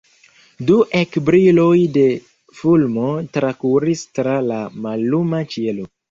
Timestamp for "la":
4.47-4.57